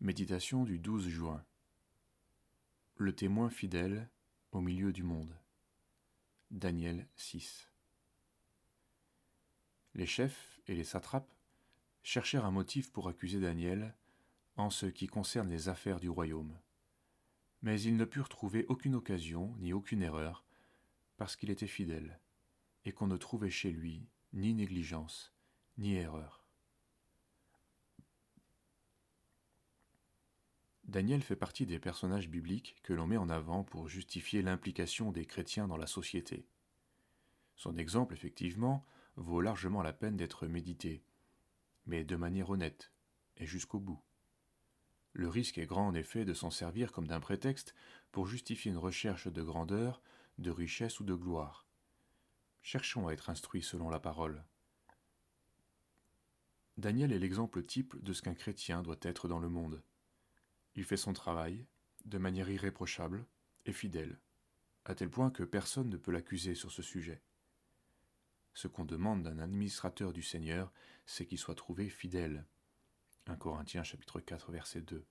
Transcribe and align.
Méditation 0.00 0.64
du 0.64 0.78
12 0.78 1.08
juin. 1.08 1.42
Le 2.96 3.14
témoin 3.14 3.48
fidèle 3.48 4.10
au 4.52 4.60
milieu 4.60 4.92
du 4.92 5.02
monde. 5.02 5.34
Daniel 6.50 7.08
6. 7.16 7.70
Les 9.94 10.04
chefs 10.04 10.60
et 10.66 10.74
les 10.74 10.84
satrapes 10.84 11.32
cherchèrent 12.02 12.44
un 12.44 12.50
motif 12.50 12.92
pour 12.92 13.08
accuser 13.08 13.40
Daniel 13.40 13.96
en 14.58 14.68
ce 14.68 14.84
qui 14.84 15.06
concerne 15.06 15.48
les 15.48 15.70
affaires 15.70 15.98
du 15.98 16.10
royaume. 16.10 16.58
Mais 17.62 17.80
ils 17.80 17.96
ne 17.96 18.04
purent 18.04 18.28
trouver 18.28 18.66
aucune 18.68 18.96
occasion 18.96 19.56
ni 19.60 19.72
aucune 19.72 20.02
erreur, 20.02 20.44
parce 21.16 21.36
qu'il 21.36 21.48
était 21.48 21.66
fidèle, 21.66 22.20
et 22.84 22.92
qu'on 22.92 23.06
ne 23.06 23.16
trouvait 23.16 23.48
chez 23.48 23.70
lui 23.70 24.06
ni 24.34 24.52
négligence 24.52 25.32
ni 25.78 25.94
erreur. 25.94 26.45
Daniel 30.88 31.20
fait 31.22 31.36
partie 31.36 31.66
des 31.66 31.80
personnages 31.80 32.28
bibliques 32.28 32.76
que 32.84 32.92
l'on 32.92 33.08
met 33.08 33.16
en 33.16 33.28
avant 33.28 33.64
pour 33.64 33.88
justifier 33.88 34.40
l'implication 34.40 35.10
des 35.10 35.26
chrétiens 35.26 35.66
dans 35.66 35.76
la 35.76 35.88
société. 35.88 36.46
Son 37.56 37.76
exemple, 37.76 38.14
effectivement, 38.14 38.86
vaut 39.16 39.40
largement 39.40 39.82
la 39.82 39.92
peine 39.92 40.16
d'être 40.16 40.46
médité, 40.46 41.02
mais 41.86 42.04
de 42.04 42.14
manière 42.14 42.50
honnête 42.50 42.92
et 43.36 43.46
jusqu'au 43.46 43.80
bout. 43.80 44.00
Le 45.12 45.28
risque 45.28 45.58
est 45.58 45.66
grand 45.66 45.88
en 45.88 45.94
effet 45.94 46.24
de 46.24 46.34
s'en 46.34 46.50
servir 46.50 46.92
comme 46.92 47.08
d'un 47.08 47.20
prétexte 47.20 47.74
pour 48.12 48.28
justifier 48.28 48.70
une 48.70 48.78
recherche 48.78 49.26
de 49.26 49.42
grandeur, 49.42 50.02
de 50.38 50.50
richesse 50.50 51.00
ou 51.00 51.04
de 51.04 51.14
gloire. 51.14 51.66
Cherchons 52.62 53.08
à 53.08 53.12
être 53.12 53.30
instruits 53.30 53.62
selon 53.62 53.88
la 53.88 53.98
parole. 53.98 54.44
Daniel 56.76 57.12
est 57.12 57.18
l'exemple 57.18 57.64
type 57.64 57.96
de 58.04 58.12
ce 58.12 58.22
qu'un 58.22 58.34
chrétien 58.34 58.82
doit 58.82 59.00
être 59.02 59.26
dans 59.26 59.38
le 59.40 59.48
monde. 59.48 59.82
Il 60.76 60.84
fait 60.84 60.96
son 60.96 61.12
travail 61.12 61.66
de 62.04 62.18
manière 62.18 62.48
irréprochable 62.48 63.26
et 63.64 63.72
fidèle, 63.72 64.18
à 64.84 64.94
tel 64.94 65.10
point 65.10 65.30
que 65.30 65.42
personne 65.42 65.88
ne 65.88 65.96
peut 65.96 66.12
l'accuser 66.12 66.54
sur 66.54 66.70
ce 66.70 66.82
sujet. 66.82 67.20
Ce 68.54 68.68
qu'on 68.68 68.84
demande 68.84 69.22
d'un 69.22 69.38
administrateur 69.38 70.12
du 70.12 70.22
Seigneur, 70.22 70.72
c'est 71.04 71.26
qu'il 71.26 71.38
soit 71.38 71.54
trouvé 71.54 71.88
fidèle. 71.88 72.46
1 73.26 73.36
Corinthiens 73.36 73.82
chapitre 73.82 74.20
4 74.20 74.52
verset 74.52 74.82
2. 74.82 75.04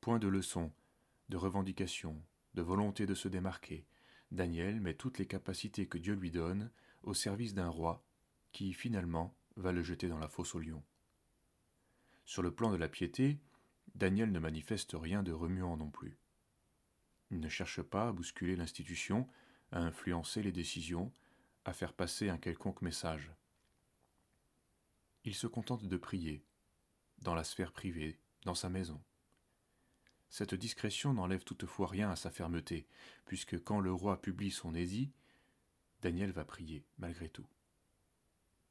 Point 0.00 0.18
de 0.18 0.28
leçon, 0.28 0.72
de 1.28 1.36
revendication, 1.36 2.20
de 2.54 2.62
volonté 2.62 3.06
de 3.06 3.14
se 3.14 3.28
démarquer, 3.28 3.86
Daniel 4.32 4.80
met 4.80 4.94
toutes 4.94 5.18
les 5.18 5.26
capacités 5.26 5.86
que 5.86 5.98
Dieu 5.98 6.14
lui 6.14 6.30
donne 6.30 6.70
au 7.02 7.14
service 7.14 7.54
d'un 7.54 7.68
roi 7.68 8.04
qui, 8.52 8.72
finalement, 8.72 9.36
va 9.56 9.72
le 9.72 9.82
jeter 9.82 10.08
dans 10.08 10.18
la 10.18 10.28
fosse 10.28 10.54
au 10.54 10.58
lion. 10.58 10.82
Sur 12.24 12.42
le 12.42 12.52
plan 12.52 12.70
de 12.72 12.76
la 12.76 12.88
piété, 12.88 13.38
Daniel 13.96 14.30
ne 14.30 14.38
manifeste 14.38 14.92
rien 14.94 15.22
de 15.22 15.32
remuant 15.32 15.78
non 15.78 15.90
plus. 15.90 16.18
Il 17.30 17.40
ne 17.40 17.48
cherche 17.48 17.80
pas 17.80 18.08
à 18.08 18.12
bousculer 18.12 18.54
l'institution, 18.54 19.26
à 19.72 19.78
influencer 19.78 20.42
les 20.42 20.52
décisions, 20.52 21.10
à 21.64 21.72
faire 21.72 21.94
passer 21.94 22.28
un 22.28 22.36
quelconque 22.36 22.82
message. 22.82 23.32
Il 25.24 25.34
se 25.34 25.46
contente 25.46 25.86
de 25.86 25.96
prier, 25.96 26.44
dans 27.20 27.34
la 27.34 27.42
sphère 27.42 27.72
privée, 27.72 28.20
dans 28.44 28.54
sa 28.54 28.68
maison. 28.68 29.02
Cette 30.28 30.54
discrétion 30.54 31.14
n'enlève 31.14 31.42
toutefois 31.42 31.86
rien 31.86 32.10
à 32.10 32.16
sa 32.16 32.30
fermeté, 32.30 32.86
puisque 33.24 33.58
quand 33.64 33.80
le 33.80 33.94
roi 33.94 34.20
publie 34.20 34.50
son 34.50 34.74
édit, 34.74 35.10
Daniel 36.02 36.32
va 36.32 36.44
prier, 36.44 36.84
malgré 36.98 37.30
tout. 37.30 37.48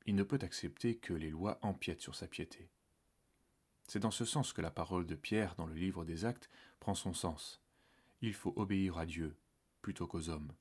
Il 0.06 0.14
ne 0.14 0.24
peut 0.24 0.40
accepter 0.44 0.98
que 0.98 1.14
les 1.14 1.32
lois 1.32 1.58
empiètent 1.64 2.02
sur 2.02 2.14
sa 2.14 2.28
piété. 2.28 2.70
C'est 3.88 4.00
dans 4.00 4.12
ce 4.12 4.26
sens 4.26 4.54
que 4.54 4.62
la 4.62 4.72
parole 4.72 5.06
de 5.06 5.16
Pierre 5.16 5.56
dans 5.56 5.68
le 5.68 5.76
livre 5.76 6.06
des 6.06 6.26
Actes 6.26 6.50
prend 6.80 6.96
son 6.96 7.14
sens. 7.14 7.62
Il 8.22 8.34
faut 8.34 8.54
obéir 8.56 8.98
à 8.98 9.06
Dieu 9.06 9.36
plutôt 9.82 10.08
qu'aux 10.08 10.30
hommes. 10.30 10.54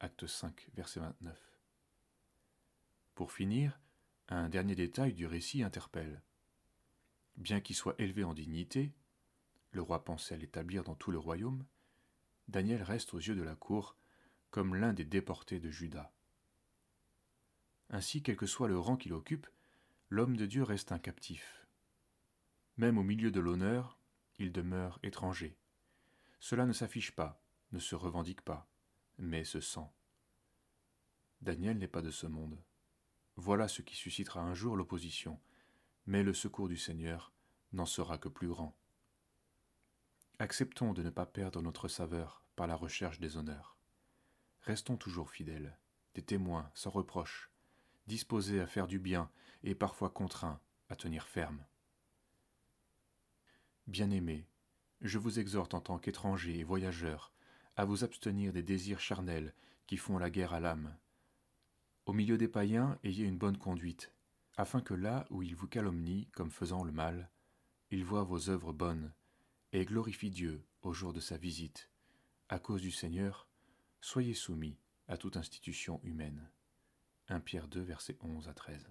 Acte 0.00 0.26
5, 0.26 0.68
verset 0.74 1.00
29. 1.00 1.38
Pour 3.14 3.32
finir, 3.32 3.80
un 4.28 4.48
dernier 4.48 4.74
détail 4.74 5.14
du 5.14 5.26
récit 5.26 5.62
interpelle. 5.62 6.20
Bien 7.36 7.60
qu'il 7.60 7.76
soit 7.76 7.94
élevé 7.98 8.24
en 8.24 8.34
dignité, 8.34 8.92
le 9.70 9.82
roi 9.82 10.04
pensait 10.04 10.36
l'établir 10.36 10.82
dans 10.82 10.94
tout 10.94 11.10
le 11.10 11.18
royaume, 11.18 11.64
Daniel 12.48 12.82
reste 12.82 13.14
aux 13.14 13.18
yeux 13.18 13.34
de 13.34 13.42
la 13.42 13.54
cour 13.54 13.96
comme 14.50 14.74
l'un 14.74 14.92
des 14.92 15.04
déportés 15.04 15.60
de 15.60 15.70
Juda. 15.70 16.12
Ainsi, 17.90 18.22
quel 18.22 18.36
que 18.36 18.46
soit 18.46 18.68
le 18.68 18.78
rang 18.78 18.96
qu'il 18.96 19.12
occupe, 19.12 19.46
l'homme 20.10 20.36
de 20.36 20.46
Dieu 20.46 20.62
reste 20.62 20.92
un 20.92 20.98
captif, 20.98 21.65
même 22.76 22.98
au 22.98 23.02
milieu 23.02 23.30
de 23.30 23.40
l'honneur, 23.40 23.98
il 24.38 24.52
demeure 24.52 24.98
étranger. 25.02 25.56
Cela 26.40 26.66
ne 26.66 26.72
s'affiche 26.72 27.12
pas, 27.12 27.40
ne 27.72 27.78
se 27.78 27.94
revendique 27.94 28.42
pas, 28.42 28.68
mais 29.18 29.44
se 29.44 29.60
sent. 29.60 29.88
Daniel 31.40 31.78
n'est 31.78 31.88
pas 31.88 32.02
de 32.02 32.10
ce 32.10 32.26
monde. 32.26 32.62
Voilà 33.36 33.68
ce 33.68 33.82
qui 33.82 33.96
suscitera 33.96 34.40
un 34.40 34.54
jour 34.54 34.76
l'opposition, 34.76 35.40
mais 36.06 36.22
le 36.22 36.34
secours 36.34 36.68
du 36.68 36.76
Seigneur 36.76 37.32
n'en 37.72 37.86
sera 37.86 38.18
que 38.18 38.28
plus 38.28 38.48
grand. 38.48 38.76
Acceptons 40.38 40.92
de 40.92 41.02
ne 41.02 41.10
pas 41.10 41.26
perdre 41.26 41.62
notre 41.62 41.88
saveur 41.88 42.42
par 42.56 42.66
la 42.66 42.76
recherche 42.76 43.20
des 43.20 43.36
honneurs. 43.36 43.76
Restons 44.62 44.96
toujours 44.96 45.30
fidèles, 45.30 45.78
des 46.14 46.22
témoins 46.22 46.70
sans 46.74 46.90
reproche, 46.90 47.50
disposés 48.06 48.60
à 48.60 48.66
faire 48.66 48.86
du 48.86 48.98
bien 48.98 49.30
et 49.62 49.74
parfois 49.74 50.10
contraints 50.10 50.60
à 50.88 50.96
tenir 50.96 51.26
ferme. 51.26 51.64
Bien-aimés, 53.86 54.48
je 55.00 55.16
vous 55.16 55.38
exhorte 55.38 55.72
en 55.72 55.80
tant 55.80 55.98
qu'étrangers 55.98 56.58
et 56.58 56.64
voyageurs 56.64 57.32
à 57.76 57.84
vous 57.84 58.02
abstenir 58.02 58.52
des 58.52 58.64
désirs 58.64 58.98
charnels 58.98 59.54
qui 59.86 59.96
font 59.96 60.18
la 60.18 60.28
guerre 60.28 60.54
à 60.54 60.60
l'âme. 60.60 60.96
Au 62.04 62.12
milieu 62.12 62.36
des 62.36 62.48
païens, 62.48 62.98
ayez 63.04 63.24
une 63.24 63.38
bonne 63.38 63.58
conduite, 63.58 64.12
afin 64.56 64.80
que 64.80 64.94
là 64.94 65.24
où 65.30 65.42
ils 65.42 65.54
vous 65.54 65.68
calomnient 65.68 66.26
comme 66.32 66.50
faisant 66.50 66.82
le 66.82 66.90
mal, 66.90 67.30
ils 67.90 68.04
voient 68.04 68.24
vos 68.24 68.50
œuvres 68.50 68.72
bonnes 68.72 69.12
et 69.72 69.84
glorifient 69.84 70.30
Dieu 70.30 70.64
au 70.82 70.92
jour 70.92 71.12
de 71.12 71.20
sa 71.20 71.36
visite. 71.36 71.88
À 72.48 72.58
cause 72.58 72.82
du 72.82 72.90
Seigneur, 72.90 73.46
soyez 74.00 74.34
soumis 74.34 74.78
à 75.06 75.16
toute 75.16 75.36
institution 75.36 76.00
humaine. 76.02 76.50
1 77.28 77.38
Pierre 77.38 77.68
2, 77.68 77.82
versets 77.82 78.18
11 78.20 78.48
à 78.48 78.54
13. 78.54 78.90